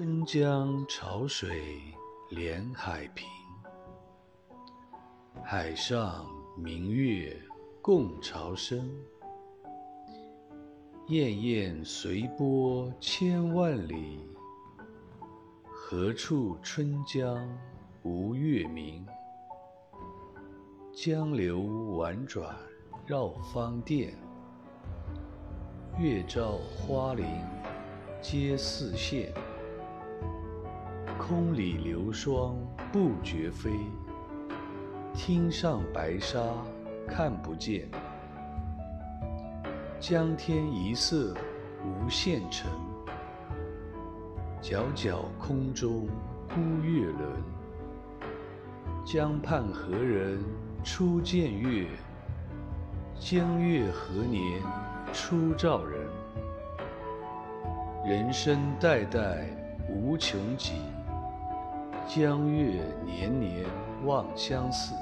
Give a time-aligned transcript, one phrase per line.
[0.00, 1.60] 春江潮水
[2.30, 3.28] 连海平，
[5.44, 6.24] 海上
[6.56, 7.38] 明月
[7.82, 8.90] 共潮生。
[11.06, 14.26] 滟滟随波千万里，
[15.66, 17.46] 何处春江
[18.02, 19.06] 无月明？
[20.94, 22.56] 江流宛转
[23.04, 24.16] 绕芳甸，
[25.98, 27.26] 月照花林
[28.22, 29.30] 皆似霰。
[31.30, 32.56] 空里流霜
[32.90, 33.70] 不觉飞，
[35.14, 36.40] 汀上白沙
[37.06, 37.88] 看不见。
[40.00, 41.32] 江天一色
[41.84, 42.68] 无限沉，
[44.60, 46.08] 皎皎空中
[46.48, 47.22] 孤月轮。
[49.04, 50.42] 江畔何人
[50.82, 51.86] 初见月？
[53.20, 54.60] 江月何年
[55.12, 56.08] 初照人？
[58.04, 59.46] 人生代代
[59.88, 60.72] 无穷极，
[62.12, 63.64] 江月年年
[64.04, 64.96] 望相似。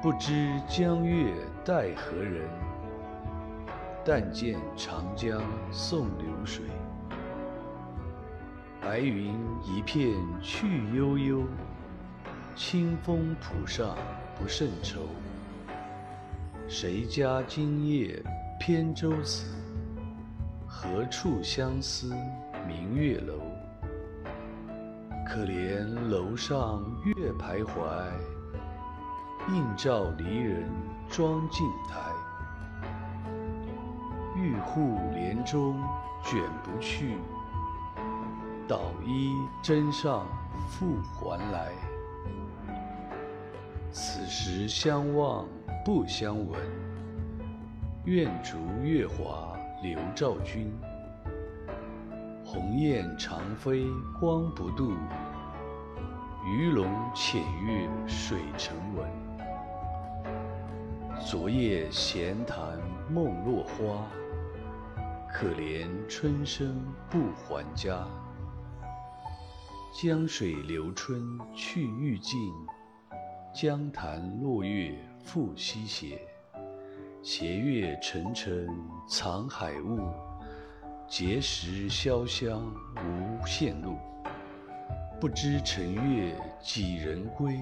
[0.00, 2.48] 不知江月待何人？
[4.02, 6.64] 但见长江送流水，
[8.80, 11.42] 白云一片去悠悠，
[12.56, 13.98] 清风浦上
[14.34, 15.02] 不胜愁。
[16.68, 18.22] 谁家今夜
[18.58, 19.44] 扁舟子？
[20.66, 22.16] 何处相思
[22.66, 23.34] 明月楼？
[25.30, 27.82] 可怜楼上月徘徊，
[29.52, 30.66] 映照离人
[31.10, 32.00] 妆镜台。
[34.34, 35.82] 玉户帘中
[36.24, 37.18] 卷不去，
[38.66, 40.26] 捣衣砧上
[40.66, 41.72] 复还来。
[43.92, 45.46] 此时相望
[45.84, 46.58] 不相闻，
[48.06, 50.72] 愿逐月华流照君。
[52.50, 53.84] 鸿雁长飞
[54.18, 54.94] 光不度，
[56.46, 59.06] 鱼龙潜跃水成文。
[61.20, 62.80] 昨夜闲谈
[63.10, 64.08] 梦落花。
[65.30, 68.08] 可怜春生不还家，
[69.92, 72.50] 江水流春去欲尽，
[73.54, 76.18] 江潭落月复西斜。
[77.22, 78.66] 斜月沉沉
[79.06, 80.08] 藏海雾，
[81.08, 82.62] 碣石潇湘
[82.96, 83.96] 无限路。
[85.18, 87.58] 不知乘月几人归？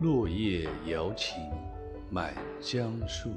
[0.00, 1.38] 落叶摇情
[2.10, 3.30] 满江树。